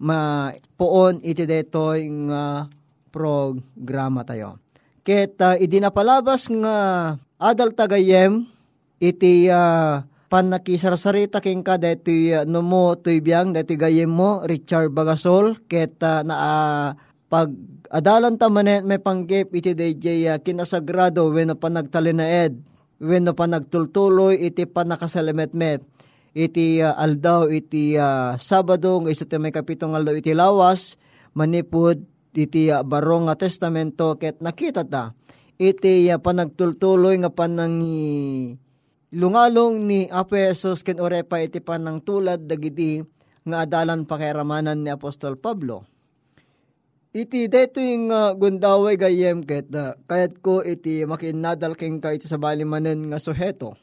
ma 0.00 0.48
poon 0.80 1.20
iti 1.20 1.44
detoy 1.44 2.08
nga 2.32 2.72
programa 3.12 4.24
tayo. 4.24 4.63
Ket 5.04 5.36
uh, 5.44 5.60
idinapalabas 5.60 6.48
nga 6.48 6.76
adal 7.36 7.76
tagayem 7.76 8.48
iti 8.96 9.52
uh, 9.52 10.00
pan 10.32 10.48
nakisarsarita 10.48 11.44
king 11.44 11.60
ka 11.60 11.76
deti 11.76 12.32
uh, 12.32 12.48
no 12.48 12.64
mo 12.64 12.96
tuy 12.96 13.20
biyang 13.20 13.52
deti 13.52 13.76
gayem 13.76 14.08
mo 14.08 14.40
Richard 14.48 14.96
Bagasol. 14.96 15.60
Ket 15.68 16.00
uh, 16.00 16.24
na 16.24 16.34
uh, 16.34 16.88
pag 17.28 17.52
adalan 17.92 18.40
ta 18.40 18.48
manet 18.48 18.80
may 18.80 18.96
panggep 18.96 19.52
iti 19.52 19.76
DJ 19.76 20.32
uh, 20.32 20.40
kinasagrado 20.40 21.28
wenno 21.28 21.52
pa 21.52 21.68
nagtalinaed 21.68 22.56
wenno 22.96 23.36
pa 23.36 23.44
nagtultuloy 23.44 24.40
iti 24.40 24.64
panakasalametmet 24.64 25.84
iti 26.32 26.80
uh, 26.80 26.96
aldaw 26.96 27.52
iti 27.52 28.00
uh, 28.00 28.40
Sabado 28.40 29.04
nga 29.04 29.12
iso 29.12 29.28
may 29.36 29.52
kapitong 29.52 29.92
aldaw 29.92 30.16
iti 30.16 30.32
lawas 30.32 30.96
manipud 31.36 32.13
iti 32.34 32.68
uh, 32.68 32.82
barong 32.82 33.30
nga 33.30 33.38
testamento 33.38 34.18
ket 34.18 34.42
nakita 34.42 34.82
ta 34.82 35.14
iti 35.56 36.10
uh, 36.10 36.18
panagtultuloy 36.18 37.14
nga 37.22 37.30
panangi 37.30 38.50
lungalong 39.14 39.86
ni 39.86 40.10
Apesos 40.10 40.82
ken 40.82 40.98
orepa 40.98 41.38
iti 41.38 41.62
panang 41.62 42.02
tulad 42.02 42.50
dagiti 42.50 42.98
nga 43.46 43.62
adalan 43.62 44.08
pakiramanan 44.08 44.82
ni 44.82 44.90
Apostol 44.90 45.36
Pablo. 45.36 45.86
Iti 47.14 47.46
deto 47.46 47.78
yung 47.78 48.10
uh, 48.10 48.34
gundaway 48.34 48.98
gayem 48.98 49.46
ket 49.46 49.70
uh, 49.70 49.94
kayat 50.10 50.42
ko 50.42 50.66
iti 50.66 51.06
makinadal 51.06 51.78
king 51.78 52.02
ka 52.02 52.10
iti 52.10 52.26
sa 52.26 52.42
balimanen 52.42 53.14
nga 53.14 53.22
suheto. 53.22 53.78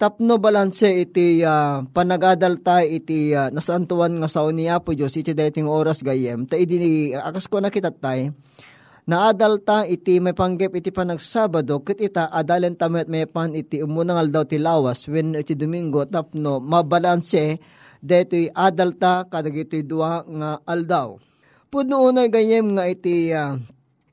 Tapno 0.00 0.40
balanse 0.40 1.04
iti 1.04 1.44
uh, 1.44 1.84
panagadal 1.92 2.56
ta 2.64 2.80
iti 2.80 3.36
uh, 3.36 3.52
nasantuan 3.52 4.16
nga 4.16 4.32
sao 4.32 4.48
ni 4.48 4.64
Apo 4.64 4.96
Diyos 4.96 5.12
iti 5.12 5.36
dating 5.36 5.68
oras 5.68 6.00
gayem. 6.00 6.48
Ta 6.48 6.56
idi 6.56 7.12
akas 7.12 7.44
ko 7.44 7.60
nakita 7.60 7.92
tay 7.92 8.32
naadalta 9.04 9.84
iti 9.84 10.16
may 10.16 10.32
panggep 10.32 10.72
iti 10.72 10.88
panagsabado 10.88 11.84
ket 11.84 12.00
ita 12.00 12.32
adalen 12.32 12.80
tamet 12.80 13.12
may 13.12 13.28
pan 13.28 13.52
iti 13.52 13.84
umunang 13.84 14.16
aldaw 14.16 14.48
ti 14.48 14.56
lawas 14.56 15.04
when 15.04 15.36
iti 15.36 15.52
domingo 15.52 16.08
tapno 16.08 16.64
mabalanse 16.64 17.60
detoy 18.00 18.48
adalta 18.56 19.28
kadagiti 19.28 19.84
dua 19.84 20.24
nga 20.24 20.64
aldaw. 20.64 21.20
Pudno 21.68 22.08
unay 22.08 22.32
gayem 22.32 22.72
nga 22.72 22.88
iti 22.88 23.36
uh, 23.36 23.52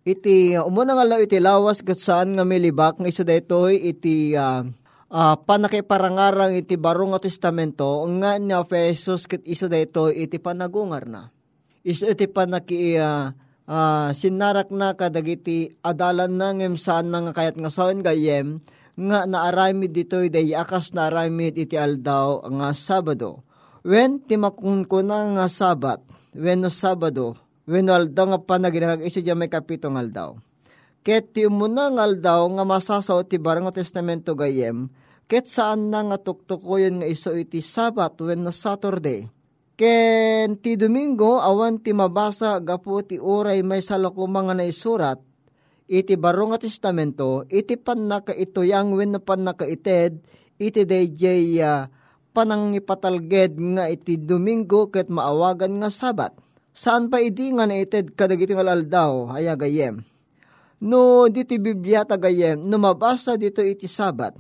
iti 0.04 0.52
uh, 0.52 0.68
umunang 0.68 1.00
aldaw 1.00 1.24
iti 1.24 1.40
lawas 1.40 1.80
ket 1.80 1.96
saan 1.96 2.36
nga 2.36 2.44
milibak 2.44 3.00
nga 3.00 3.08
iso 3.08 3.24
detoy 3.24 3.80
iti 3.88 4.36
uh, 4.36 4.68
uh, 5.12 5.36
panakiparangarang 5.40 6.56
iti 6.56 6.76
barong 6.76 7.16
nga 7.16 7.24
testamento 7.24 8.04
nga 8.20 8.40
ni 8.40 8.54
Efesos 8.56 9.28
ket 9.28 9.44
iso 9.48 9.68
detoy 9.72 10.28
iti 10.28 10.40
panagungar 10.40 11.08
na. 11.08 11.32
Iso 11.84 12.08
iti 12.08 12.28
panaki 12.28 13.00
uh, 13.00 13.32
uh, 13.68 14.10
sinarak 14.12 14.72
na 14.72 14.96
kadagiti 14.96 15.76
adalan 15.84 16.36
na 16.36 16.52
ngem 16.56 16.76
saan 16.76 17.12
nga 17.12 17.32
kayat 17.32 17.56
nga 17.60 17.72
saon 17.72 18.04
gayem 18.04 18.60
nga 18.98 19.30
naaramid 19.30 19.94
ditoy 19.94 20.34
day 20.34 20.58
akas 20.58 20.92
naaramid 20.98 21.54
iti 21.54 21.78
aldaw 21.78 22.42
nga 22.50 22.74
Sabado. 22.74 23.46
When 23.88 24.20
timakun 24.20 24.84
ko 24.84 25.00
na 25.00 25.32
nga 25.38 25.46
Sabat, 25.48 26.04
when 26.36 26.66
no 26.66 26.68
Sabado, 26.74 27.38
when 27.64 27.88
no 27.88 27.96
aldaw 27.96 28.36
nga 28.36 28.40
panaginag 28.42 29.06
isa 29.06 29.24
dyan 29.24 29.38
may 29.40 29.48
kapitong 29.48 29.96
aldaw. 29.96 30.36
Ket 31.08 31.32
ti 31.32 31.48
umuna 31.48 31.88
nga 31.88 32.04
aldaw 32.04 32.44
nga 32.52 32.68
masasaw 32.68 33.24
ti 33.24 33.40
barang 33.40 33.72
testamento 33.72 34.36
gayem, 34.36 34.92
ket 35.32 35.48
saan 35.48 35.88
na 35.88 36.04
nga 36.04 36.20
tuktukoyon 36.20 37.00
nga 37.00 37.08
iso 37.08 37.32
iti 37.32 37.64
Sabat 37.64 38.20
when 38.20 38.44
no 38.44 38.52
Saturday 38.52 39.24
Ken 39.80 40.60
ti 40.60 40.76
Domingo 40.76 41.40
awan 41.40 41.80
ti 41.80 41.96
mabasa 41.96 42.60
gapu 42.60 43.00
ti 43.08 43.24
uray 43.24 43.64
may 43.64 43.80
salako 43.80 44.28
mga 44.28 44.60
naisurat 44.60 45.16
iti 45.88 46.20
baro 46.20 46.52
nga 46.52 46.60
testamento 46.60 47.48
iti 47.48 47.80
pan 47.80 48.12
nakaituyang 48.12 48.92
wen 48.92 49.16
na 49.16 49.24
pan 49.24 49.48
nakaited 49.48 50.20
iti 50.60 50.84
dayjay 50.84 51.64
uh, 51.64 51.88
panang 52.36 52.76
ipatalged 52.76 53.56
nga 53.80 53.88
iti 53.88 54.20
Domingo 54.20 54.92
ket 54.92 55.08
maawagan 55.08 55.80
nga 55.80 55.88
Sabat. 55.88 56.36
Saan 56.76 57.08
pa 57.08 57.24
idi 57.24 57.56
nga 57.56 57.64
naited 57.64 58.12
kadagiti 58.12 58.52
nga 58.52 58.68
aldaw 58.68 59.32
aya 59.40 59.56
gayem. 59.56 60.04
No 60.78 61.26
diti 61.26 61.58
Biblia 61.58 62.06
tagayem 62.06 62.62
no 62.62 62.78
mabasa 62.78 63.34
dito 63.34 63.66
iti 63.66 63.90
Sabat. 63.90 64.38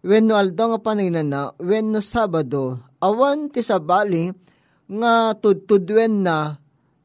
When 0.00 0.32
no 0.32 0.40
aldaw 0.40 0.72
nga 0.72 0.80
paninan 0.80 1.28
na, 1.28 1.52
when 1.60 1.92
no 1.92 2.00
Sabado, 2.00 2.80
awan 3.04 3.52
ti 3.52 3.60
sabali 3.60 4.32
nga 4.88 5.36
tudtudwen 5.36 6.24
na 6.24 6.56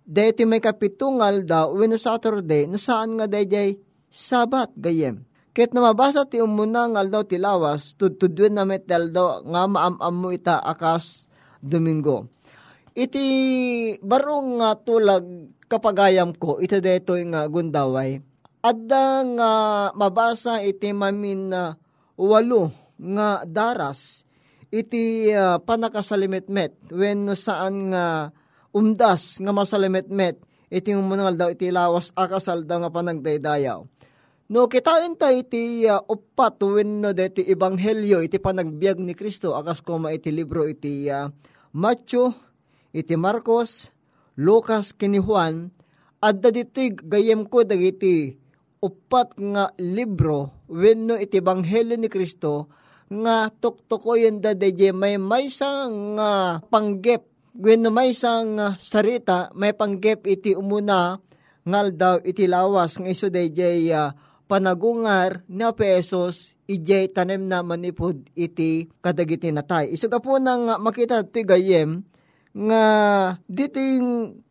deti 0.08 0.48
may 0.48 0.64
kapitungal 0.64 1.44
daw 1.44 1.76
when 1.76 1.92
no 1.92 2.00
Saturday 2.00 2.64
no 2.72 2.80
saan 2.80 3.20
nga 3.20 3.28
dayjay 3.28 3.76
sabat 4.08 4.72
gayem. 4.80 5.28
Ket 5.52 5.76
na 5.76 5.84
mabasa 5.84 6.24
ti 6.24 6.40
umuna 6.40 6.88
ngal 6.88 7.12
daw 7.12 7.24
ti 7.28 7.36
lawas 7.36 8.00
tudtudwen 8.00 8.56
na 8.56 8.64
metel 8.64 9.12
daw 9.12 9.44
nga 9.44 9.68
maamam 9.68 10.16
mo 10.16 10.32
ita 10.32 10.64
akas 10.64 11.28
Domingo. 11.60 12.32
Iti 12.96 13.26
barong 14.00 14.64
nga 14.64 14.80
tulag 14.80 15.52
kapagayam 15.68 16.32
ko 16.32 16.64
ito 16.64 16.80
deto 16.80 17.20
nga 17.20 17.44
gundaway. 17.52 18.24
Adda 18.66 19.22
nga 19.38 19.52
mabasa 19.94 20.58
iti 20.66 20.90
mamin 20.90 21.54
na 21.54 21.78
walo 22.18 22.74
nga 22.98 23.46
daras 23.46 24.26
iti 24.74 25.30
uh, 25.30 25.62
panakasalimetmet 25.62 26.74
when 26.90 27.30
saan 27.38 27.94
nga 27.94 28.34
umdas 28.74 29.38
nga 29.38 29.54
masalimetmet 29.54 30.42
iti 30.74 30.98
umunangal 30.98 31.38
daw 31.38 31.50
iti 31.54 31.70
lawas 31.70 32.10
akasal 32.18 32.66
daw 32.66 32.82
nga 32.82 32.90
panagdaydayaw. 32.90 33.86
No 34.50 34.66
kitain 34.66 35.14
ta 35.14 35.30
iti 35.30 35.86
uh, 35.86 36.02
upat 36.02 36.58
when 36.66 37.06
no 37.06 37.14
deti 37.14 37.46
ebanghelyo 37.46 38.26
iti 38.26 38.42
panagbiag 38.42 38.98
ni 38.98 39.14
Kristo 39.14 39.54
akas 39.54 39.86
koma 39.86 40.10
iti 40.10 40.34
libro 40.34 40.66
iti 40.66 41.06
uh, 41.06 41.30
Matthew, 41.70 42.34
iti 42.98 43.14
Marcos, 43.14 43.94
Lucas, 44.42 44.90
kini 44.90 45.22
Juan, 45.22 45.70
adda 46.18 46.50
dito'y 46.50 46.98
gayem 46.98 47.46
ko 47.46 47.62
dagiti 47.62 48.42
upat 48.84 49.36
nga 49.38 49.72
libro 49.80 50.66
when 50.68 51.08
no 51.10 51.16
iti 51.16 51.40
ebanghelyo 51.40 51.96
ni 52.00 52.10
Kristo 52.12 52.72
nga 53.12 53.54
tuktukoyen 53.54 54.42
da 54.42 54.58
deje 54.58 54.90
may 54.90 55.16
may 55.22 55.48
nga 55.48 56.32
panggep 56.68 57.24
when 57.56 57.88
may 57.94 58.12
sang 58.12 58.58
sarita 58.82 59.54
may 59.54 59.72
panggep 59.72 60.26
iti 60.26 60.58
umuna 60.58 61.22
ngal 61.66 61.88
daw 61.94 62.16
iti 62.22 62.46
lawas 62.46 62.98
nga 62.98 63.10
iso 63.10 63.30
deje 63.30 63.90
uh, 63.94 64.14
panagungar 64.46 65.42
na 65.50 65.74
pesos 65.74 66.54
ijay 66.70 67.10
tanem 67.10 67.46
na 67.46 67.62
manipod 67.62 68.26
iti 68.34 68.90
kadagiti 69.02 69.50
natay. 69.54 69.94
Iso 69.94 70.10
ka 70.10 70.22
po 70.22 70.38
nang 70.38 70.70
makita 70.82 71.26
ti 71.26 71.46
gayem 71.46 72.06
nga 72.54 72.84
dito 73.46 73.78
yung 73.78 74.42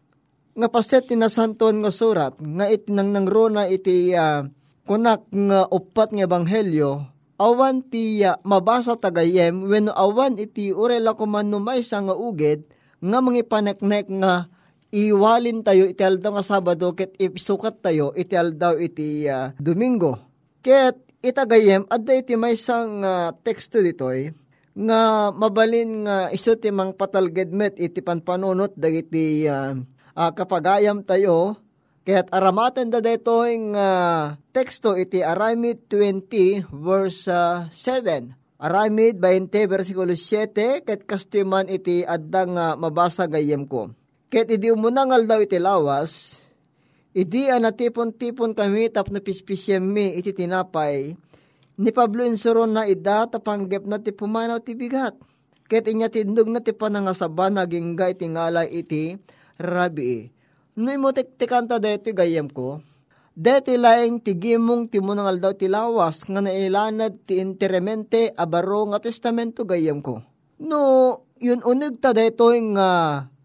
nga 0.55 0.69
paset 0.71 1.03
ti 1.07 1.19
nasanton 1.19 1.83
nga 1.83 1.91
surat 1.91 2.39
nga 2.39 2.67
iti 2.71 2.95
nang 2.95 3.11
nangrona 3.11 3.67
iti 3.67 4.15
uh, 4.15 4.47
kunak 4.87 5.27
nga 5.31 5.67
upat 5.69 6.15
nga 6.15 6.25
ebanghelyo 6.31 7.03
awan 7.39 7.83
ti 7.83 8.23
uh, 8.23 8.39
mabasa 8.47 8.95
tagayem 8.95 9.67
when 9.67 9.91
awan 9.91 10.39
iti 10.39 10.71
urela 10.71 11.19
ko 11.19 11.27
man 11.27 11.51
numaysa 11.51 11.99
nga 12.07 12.15
uged 12.15 12.71
nga 13.03 13.19
mga 13.19 13.45
paneknek 13.51 14.07
nga 14.09 14.49
iwalin 14.95 15.67
tayo 15.67 15.91
iti 15.91 16.07
aldaw 16.07 16.39
nga 16.39 16.47
Sabado 16.47 16.95
ket 16.95 17.19
isukat 17.19 17.83
tayo 17.83 18.15
iti 18.15 18.39
aldaw 18.39 18.79
iti 18.79 19.27
uh, 19.27 19.51
Domingo. 19.59 20.23
Ket 20.63 20.97
itagayem 21.19 21.85
adda 21.91 22.15
iti 22.15 22.39
maysang 22.39 23.03
uh, 23.03 23.35
teksto 23.43 23.83
ditoy 23.83 24.31
nga 24.75 25.31
mabalin 25.35 26.07
nga 26.07 26.17
iso 26.31 26.55
ti 26.55 26.71
mang 26.71 26.95
patalgedmet 26.95 27.79
iti 27.79 28.01
panpanunot 28.01 28.75
dagiti 28.79 29.45
uh, 29.51 29.75
uh, 30.15 30.33
kapagayam 30.33 31.03
tayo 31.03 31.59
Kaya't 32.05 32.37
aramaten 32.37 32.93
da 32.93 33.01
dito 33.01 33.49
yung 33.49 33.73
uh, 33.73 34.37
teksto 34.53 34.93
iti 34.93 35.25
Aramid 35.25 35.89
20 35.89 36.69
verse 36.69 37.33
uh, 37.33 37.65
7. 37.73 38.29
Aramid 38.61 39.17
20 39.17 39.49
versikulo 39.73 40.13
7 40.13 40.85
ket 40.85 41.09
kastiman 41.09 41.65
iti 41.65 42.05
addang 42.05 42.61
uh, 42.61 42.77
mabasa 42.77 43.25
gayem 43.25 43.65
ko. 43.65 43.89
Ket 44.29 44.53
idi 44.53 44.69
umunangal 44.69 45.25
daw 45.25 45.41
iti 45.41 45.57
lawas, 45.57 46.45
idi 47.17 47.49
anatipon-tipon 47.49 48.53
kami 48.53 48.93
tapno 48.93 49.25
pispisyem 49.25 49.81
mi 49.81 50.13
iti 50.13 50.37
tinapay, 50.37 51.17
ni 51.81 51.89
Pablo 51.89 52.21
insuron 52.29 52.77
na 52.77 52.85
ida 52.85 53.25
tapanggep 53.33 53.89
na 53.89 53.97
ti 53.97 54.13
pumanaw 54.13 54.61
ti 54.61 54.77
bigat. 54.77 55.17
Ket 55.73 55.89
inya 55.89 56.13
tindog 56.13 56.53
na 56.53 56.61
ti 56.61 56.77
panangasaban 56.77 57.57
naging 57.57 57.97
gay 57.97 58.13
tingalay 58.13 58.69
iti 58.69 59.17
rabi. 59.59 60.31
No 60.75 60.91
imo 60.91 61.15
tiktikanta 61.15 61.79
deti 61.79 62.11
gayem 62.11 62.51
ko, 62.51 62.83
deti 63.35 63.79
laeng 63.79 64.23
tigimong 64.23 64.91
timunangal 64.91 65.39
daw 65.39 65.53
ti 65.55 65.71
lawas 65.71 66.27
nga 66.27 66.43
nailanad 66.43 67.23
ti 67.23 67.39
interemente 67.39 68.35
abaro 68.35 68.91
nga 68.91 68.99
testamento 68.99 69.63
gayem 69.63 70.03
ko. 70.03 70.23
No, 70.63 70.81
yun 71.43 71.63
unig 71.67 71.99
ta 71.99 72.15
deto 72.15 72.55
nga 72.75 72.89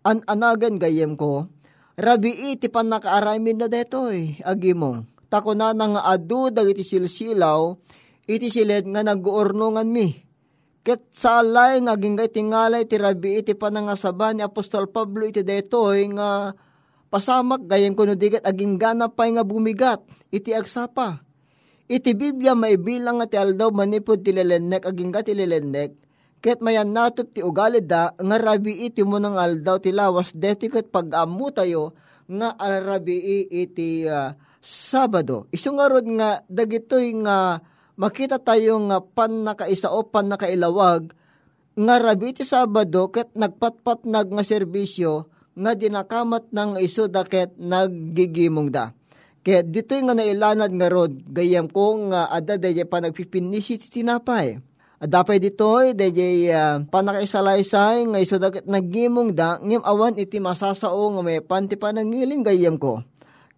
an-anagan 0.05 0.77
gayem 0.77 1.13
ko, 1.17 1.49
rabi 1.97 2.53
iti 2.53 2.69
panakaaramin 2.69 3.65
na 3.65 3.67
detoy 3.67 4.41
agimong. 4.45 5.05
Tako 5.29 5.53
na 5.53 5.73
nga 5.73 6.01
adu 6.09 6.49
dagiti 6.49 6.81
silsilaw, 6.81 7.77
iti 8.25 8.49
silid 8.49 8.89
nga 8.89 9.05
nag-uurnungan 9.05 9.85
mi. 9.85 10.28
Ket 10.79 11.11
salay 11.11 11.83
nga 11.83 11.93
ginggay 11.99 12.31
tingalay 12.31 12.87
ti 12.87 12.95
rabi 12.95 13.43
iti 13.43 13.51
panangasaban 13.51 14.39
ni 14.39 14.43
Apostol 14.43 14.87
Pablo 14.87 15.27
iti 15.27 15.43
detoy 15.43 16.07
nga 16.15 16.55
pasamak 17.11 17.67
gayem 17.67 17.97
kuno 17.97 18.15
digat 18.15 18.45
aging 18.47 18.79
gana 18.79 19.11
pa 19.11 19.27
nga 19.27 19.43
bumigat 19.43 19.99
iti 20.31 20.55
agsapa. 20.55 21.21
Iti 21.89 22.13
Biblia 22.13 22.53
may 22.53 22.77
bilang 22.77 23.19
nga 23.19 23.27
ti 23.27 23.35
aldaw 23.35 23.73
manipod 23.73 24.23
ti 24.23 24.31
lelenek 24.31 24.87
aging 24.87 25.11
ti 25.25 25.33
lelenek 25.35 25.91
ket 26.39 26.63
mayan 26.63 26.95
natop 26.95 27.35
ti 27.35 27.43
ugali 27.43 27.83
da 27.83 28.15
nga 28.15 28.37
rabi 28.39 28.87
iti 28.87 29.03
mo 29.03 29.19
ng 29.19 29.35
aldaw 29.35 29.75
ti 29.83 29.91
lawas 29.91 30.31
deti 30.31 30.71
ket 30.71 30.87
pag-amu 30.87 31.51
tayo 31.51 31.91
nga 32.29 32.55
arabi 32.55 33.47
iti 33.51 34.07
uh, 34.07 34.31
Sabado. 34.59 35.47
Isu 35.55 35.71
nga 35.79 35.87
rod 35.87 36.03
nga 36.19 36.43
dagitoy 36.51 37.15
nga 37.23 37.63
makita 37.99 38.39
tayo 38.39 38.79
nga 38.87 39.03
pan 39.03 39.43
nakaisa 39.43 39.91
o 39.91 40.07
pan 40.07 40.31
nakailawag 40.31 41.11
nga 41.79 41.95
rabi 41.99 42.31
iti 42.31 42.47
Sabado 42.47 43.11
ket 43.11 43.31
nagpatpat 43.35 44.07
nag 44.07 44.31
nga 44.31 44.43
serbisyo 44.43 45.27
nga 45.59 45.75
dinakamat 45.75 46.51
ng 46.55 46.79
iso 46.79 47.11
daket 47.11 47.51
naggigimong 47.59 48.71
da. 48.71 48.95
Kaya 49.43 49.63
dito 49.63 49.95
nga 49.95 50.15
nailanad 50.15 50.71
nga 50.71 50.87
rod, 50.91 51.23
gayam 51.31 51.67
ko 51.71 52.11
nga 52.11 52.27
ada 52.31 52.55
daya 52.59 52.83
pa 52.87 52.99
nagpipinisi 53.03 53.79
ti 53.79 53.87
tinapay. 53.99 54.59
Adapay 54.99 55.39
dito, 55.39 55.79
daya 55.95 56.27
uh, 56.51 56.75
panakaisalaysay 56.91 58.07
nga 58.11 58.19
iso 58.19 58.35
daket 58.35 58.67
naggimong 58.67 59.31
da, 59.31 59.59
ngim 59.63 59.79
awan 59.83 60.19
iti 60.19 60.43
masasao 60.43 61.15
nga 61.15 61.21
may 61.23 61.39
panti 61.39 61.79
pa 61.79 61.95
nangiling 61.95 62.43
gayam 62.43 62.75
ko. 62.75 63.03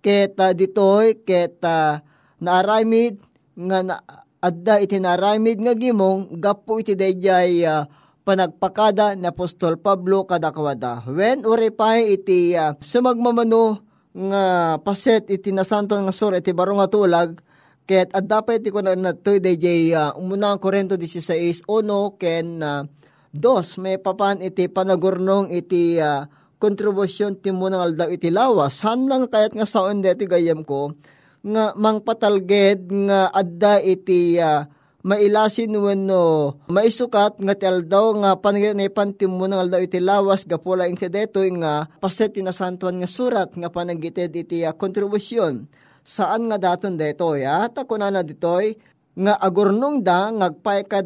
Ket 0.05 0.37
uh, 0.37 0.53
dito, 0.53 1.01
ket 1.25 1.57
uh, 1.65 1.97
naaramid 2.37 3.17
nga 3.57 3.81
na, 3.81 3.95
adda 4.41 4.81
iti 4.81 4.97
naaramid 4.97 5.61
nga 5.61 5.77
gimong, 5.77 6.41
gapo 6.41 6.81
iti 6.81 6.97
dayay 6.97 7.61
uh, 7.63 7.85
panagpakada 8.25 9.13
ni 9.13 9.29
Apostol 9.29 9.77
Pablo 9.77 10.25
kadakwada. 10.25 11.05
When 11.05 11.45
uripay 11.45 12.17
iti 12.17 12.57
uh, 12.57 12.73
sumagmamano 12.81 13.85
nga 14.11 14.75
paset 14.83 15.29
iti 15.31 15.55
nasanto 15.55 15.95
nga 15.95 16.11
sur 16.11 16.35
iti 16.35 16.51
baro 16.51 16.75
nga 16.75 16.91
tulag 16.91 17.39
ket 17.87 18.11
adda 18.11 18.43
iti 18.51 18.67
ko 18.67 18.83
na 18.83 18.97
natoy 18.97 19.39
DJ 19.39 19.95
uh, 19.95 20.11
umuna 20.19 20.59
Korento 20.59 20.99
16 20.99 21.63
ono 21.69 22.19
ken 22.19 22.59
uh, 22.59 22.83
dos 23.31 23.79
may 23.79 23.95
papan 24.01 24.43
iti 24.43 24.67
panagurnong 24.67 25.53
iti 25.55 25.95
uh, 25.95 26.27
kontribusyon 26.59 27.39
ti 27.39 27.49
munang 27.49 27.81
aldaw 27.81 28.11
iti 28.11 28.29
lawas 28.29 28.83
han 28.85 29.07
lang 29.07 29.31
kayat 29.31 29.55
nga 29.55 29.65
saon 29.65 30.03
deti 30.03 30.27
gayam 30.27 30.61
ko 30.61 30.93
nga 31.41 31.73
mangpatalged 31.73 32.85
nga 33.09 33.33
adda 33.33 33.81
iti 33.81 34.37
uh, 34.37 34.69
mailasin 35.01 35.73
wenno 35.73 36.53
maisukat 36.69 37.41
nga 37.41 37.57
ti 37.57 37.65
aldaw 37.65 38.13
nga 38.21 38.31
panaginipan 38.37 39.17
ti 39.17 39.25
mo 39.25 39.49
ng 39.49 39.57
aldaw 39.57 39.81
iti 39.81 39.97
lawas 39.97 40.45
gapula 40.45 40.85
ing 40.85 40.93
kadeto 40.93 41.41
nga 41.57 41.89
paset 41.97 42.37
tinasantuan 42.37 43.01
nga 43.01 43.09
surat 43.09 43.49
nga 43.57 43.73
panagited 43.73 44.29
iti 44.37 44.61
uh, 44.61 44.73
kontribusyon. 44.77 45.65
Saan 46.01 46.49
nga 46.49 46.57
daton 46.57 46.97
deto? 46.97 47.37
Ya 47.37 47.69
ta 47.69 47.85
kunana 47.85 48.25
ditoy 48.25 48.77
nga 49.17 49.37
agurnong 49.37 50.01
da 50.01 50.33
ngagpay 50.33 50.85
ka 50.89 51.05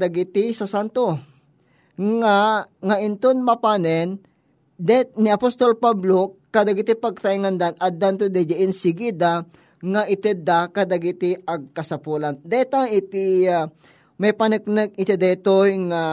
sa 0.55 0.67
santo. 0.67 1.19
Nga 1.95 2.35
nga 2.67 2.95
inton 2.99 3.39
mapanen 3.39 4.19
det 4.75 5.15
ni 5.15 5.31
Apostol 5.31 5.79
Pablo 5.79 6.39
kadagiti 6.51 6.95
pagtaingan 6.95 7.55
dan 7.55 7.73
addan 7.79 8.19
to 8.19 8.27
deje 8.27 8.59
insigida 8.59 9.47
nga 9.85 10.09
itedda 10.09 10.73
kadagiti 10.73 11.37
agkasapulan. 11.45 12.41
Deta 12.41 12.89
iti 12.89 13.45
uh, 13.45 13.69
may 14.17 14.33
paneknek 14.33 14.97
iti 14.97 15.13
deto 15.13 15.61
nga 15.89 16.03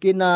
kina 0.00 0.30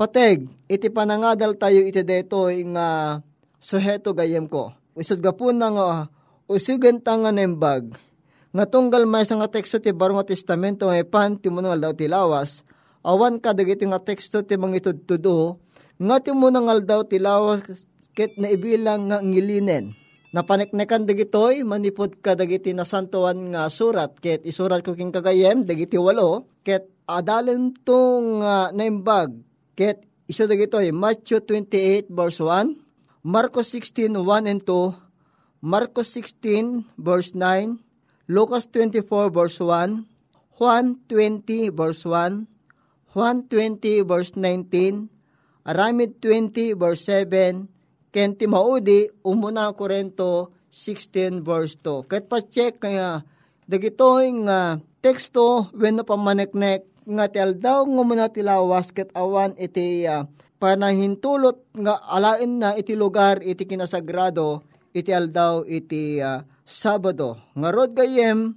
pateg 0.00 0.48
iti 0.70 0.88
panangadal 0.88 1.60
tayo 1.60 1.84
iti 1.84 2.00
deto 2.00 2.48
nga 2.48 3.20
suheto 3.60 4.16
gayem 4.16 4.48
ko. 4.48 4.72
Isod 4.96 5.20
gapun 5.20 5.60
nga 5.60 6.08
usugan 6.48 7.00
ta 7.00 7.16
nga 7.16 7.32
nembag 7.32 7.96
nga 8.54 8.64
tunggal 8.70 9.02
may 9.08 9.26
nga 9.26 9.50
teksto 9.50 9.82
ti 9.82 9.90
baro 9.90 10.14
nga 10.14 10.30
testamento 10.30 10.86
may 10.86 11.02
pan 11.02 11.34
ti 11.34 11.50
munang 11.50 11.74
aldaw 11.74 11.90
ti 11.96 12.06
lawas 12.06 12.62
awan 13.02 13.42
ka 13.42 13.50
dagiti 13.50 13.88
nga 13.88 13.98
teksto 13.98 14.46
ti 14.46 14.54
mangitudtudo 14.54 15.58
nga 15.98 16.16
ti 16.22 16.30
munang 16.30 16.70
aldaw 16.70 17.02
ti 17.02 17.18
lawas 17.18 17.66
ket 18.14 18.38
na 18.38 18.52
ibilang 18.52 19.10
nga 19.10 19.18
ngilinen 19.18 20.03
Napaneknekan 20.34 21.06
dagitoy 21.06 21.62
manipod 21.62 22.18
ka 22.18 22.34
dagiti 22.34 22.74
nasantuan 22.74 23.54
nga 23.54 23.70
surat 23.70 24.18
ket 24.18 24.42
isurat 24.42 24.82
ko 24.82 24.98
king 24.98 25.14
kagayem 25.14 25.62
dagiti 25.62 25.94
walo 25.94 26.50
ket 26.66 26.90
adalen 27.06 27.70
tong 27.86 28.42
uh, 28.42 28.74
naimbag. 28.74 29.30
Ket 29.78 30.02
iso 30.26 30.50
dagitoy 30.50 30.90
Matthew 30.90 31.38
28 31.38 32.10
verse 32.10 32.42
1 32.42 32.82
Marcos 33.22 33.70
16 33.78 34.10
1 34.18 34.50
and 34.50 34.66
2 34.66 35.62
Marcos 35.62 36.10
16 36.10 36.82
verse 36.98 37.30
9 37.38 37.78
Lucas 38.26 38.66
24 38.74 39.30
verse 39.30 39.62
1 39.62 40.02
Juan 40.58 40.98
20 41.06 41.70
verse 41.78 42.02
1 42.02 42.50
Juan 43.14 43.36
20 43.46 44.02
verse 44.02 44.34
19 44.34 45.14
Aramid 45.62 46.18
20 46.18 46.74
verse 46.74 47.06
7 47.06 47.70
ken 48.14 48.38
ti 48.38 48.46
maudi 48.46 49.10
umuna 49.26 49.74
Korento 49.74 50.54
16 50.70 51.42
verse 51.42 51.74
2. 51.82 52.06
Ket 52.06 52.30
pa-check 52.30 52.78
kaya 52.78 53.26
dagitoy 53.66 54.30
nga 54.46 54.78
teksto 55.02 55.66
wenno 55.74 56.06
pamaneknek 56.06 56.86
nga 57.10 57.26
ti 57.26 57.42
aldaw 57.42 57.82
nga 57.82 58.02
muna 58.06 58.30
ti 58.30 58.46
lawas 58.46 58.94
ket 58.94 59.10
awan 59.18 59.58
iti 59.58 60.06
uh, 60.06 60.30
panahintulot 60.62 61.58
nga 61.74 61.98
alain 62.06 62.62
na 62.62 62.78
iti 62.78 62.94
lugar 62.94 63.42
iti 63.42 63.66
kinasagrado 63.66 64.62
iti 64.94 65.10
aldaw 65.10 65.66
iti 65.66 66.22
uh, 66.22 66.46
Sabado. 66.64 67.36
Nga 67.58 67.68
rod 67.74 67.92
gayem 67.98 68.54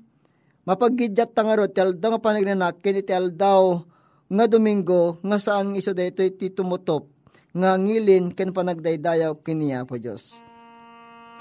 mapagidyat 0.69 1.33
ta 1.33 1.41
nga 1.41 1.57
rod 1.57 1.73
ti 1.73 1.81
aldaw 1.81 2.13
nga 2.13 2.21
panagnanak 2.21 2.77
ken 2.85 3.01
iti 3.01 3.09
aldaw 3.09 3.81
nga 4.29 4.45
Domingo 4.45 5.17
nga 5.25 5.41
saan 5.41 5.73
iso 5.73 5.97
dayto 5.97 6.21
iti 6.21 6.53
tumutop 6.53 7.16
nga 7.57 7.73
ngilin 7.73 8.37
ken 8.37 8.53
panagdaydayaw 8.53 9.41
kiniya 9.41 9.81
po 9.89 9.97
Diyos. 9.97 10.45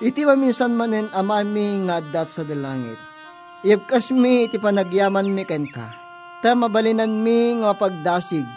Iti 0.01 0.25
maminsan 0.25 0.73
manen 0.73 1.13
amami 1.13 1.85
nga 1.85 2.01
adat 2.01 2.33
sa 2.33 2.43
dalangit. 2.45 2.97
Iyabkas 3.65 4.13
mi 4.13 4.49
iti 4.49 4.57
panagyaman 4.57 5.29
mi 5.29 5.45
ken 5.45 5.69
ka. 5.69 5.93
Ta 6.41 6.57
mabalinan 6.57 7.21
mi 7.21 7.57
nga 7.61 7.77
pagdasig. 7.77 8.49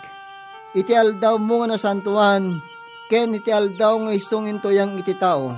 Iti 0.75 0.91
aldaw 0.95 1.39
mo 1.39 1.63
nga 1.63 1.75
nasantuan, 1.75 2.63
ken 3.11 3.35
iti 3.35 3.51
aldaw 3.51 4.07
nga 4.07 4.11
isungin 4.15 4.59
to 4.63 4.69
yang 4.71 4.95
iti 4.95 5.15
tao. 5.15 5.55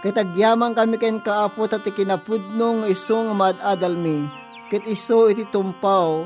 Kitagyaman 0.00 0.72
kami 0.72 0.96
ken 0.96 1.20
kaapo 1.20 1.68
at 1.68 1.84
ikinapudno 1.84 2.82
nga 2.82 2.86
isong 2.88 3.36
madadal 3.36 4.00
mi, 4.00 4.24
ket 4.72 4.88
iso 4.88 5.28
iti 5.28 5.44
tumpaw, 5.52 6.24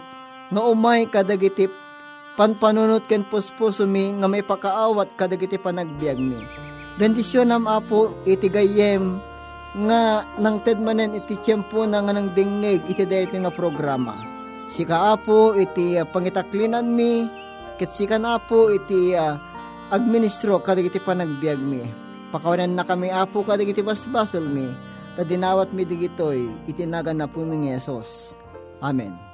nga 0.55 0.63
umay 0.63 1.11
kadagiti 1.11 1.67
panpanunot 2.35 3.07
ken 3.07 3.23
puspuso 3.27 3.87
mi 3.87 4.11
nga 4.19 4.27
may 4.27 4.43
pakaawat 4.43 5.15
kadagiti 5.15 5.59
panagbiag 5.59 6.19
mi. 6.19 6.39
Bendisyon 6.99 7.51
nam 7.51 7.67
apo 7.67 8.15
iti 8.23 8.47
gayem 8.47 9.19
nga 9.75 10.23
nang 10.39 10.63
tedmanen 10.63 11.19
iti 11.19 11.35
tiyempo 11.43 11.83
na 11.87 12.03
nga 12.03 12.15
nang 12.15 12.31
dingeg 12.35 12.87
iti 12.87 13.03
dayto 13.03 13.35
nga 13.39 13.51
programa. 13.51 14.15
Sika 14.71 15.19
apo 15.19 15.59
iti 15.59 15.99
uh, 15.99 16.07
pangitaklinan 16.07 16.87
mi 16.87 17.27
ket 17.79 17.91
sika 17.91 18.19
na 18.19 18.39
po 18.39 18.71
iti 18.71 19.15
uh, 19.19 19.35
administro 19.91 20.63
kadagiti 20.63 21.03
panagbiag 21.03 21.59
mi. 21.59 21.83
Pakawanan 22.31 22.75
na 22.75 22.87
kami 22.87 23.11
apo 23.15 23.47
ka 23.47 23.59
digiti 23.59 23.83
basbasol 23.83 24.47
mi. 24.47 24.71
Tadinawat 25.15 25.71
mi 25.71 25.87
digitoy 25.87 26.51
itinagan 26.67 27.23
na 27.23 27.31
po 27.31 27.47
mi. 27.47 27.71
Amen. 28.83 29.34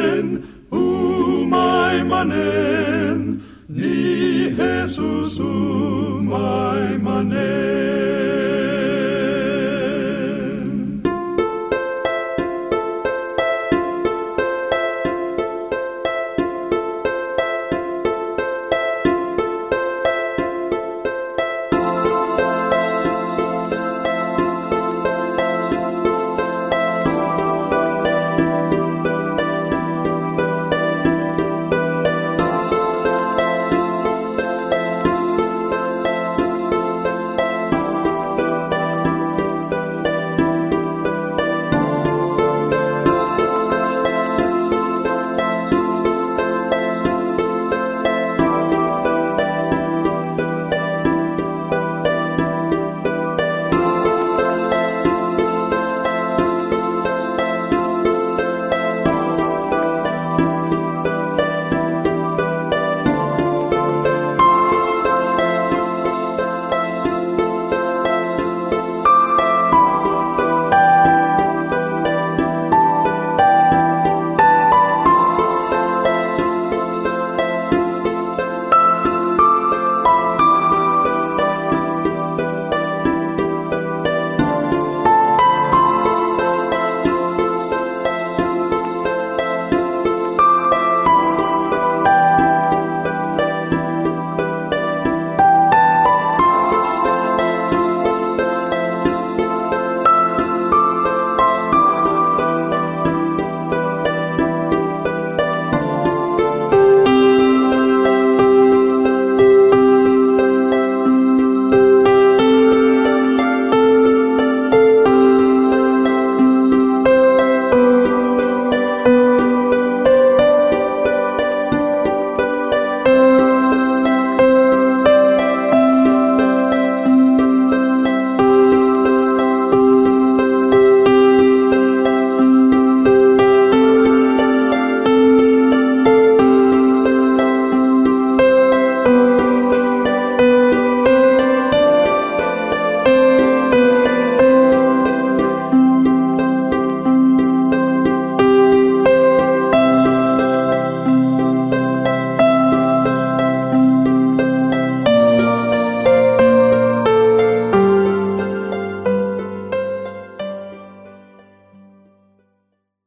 Amen. 2.21 2.70